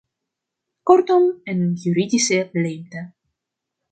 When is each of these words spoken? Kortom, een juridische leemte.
Kortom, 0.83 1.39
een 1.43 1.73
juridische 1.73 2.49
leemte. 2.53 3.11